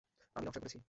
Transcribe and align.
আমি 0.35 0.45
নকশা 0.45 0.59
করেছি। 0.59 0.77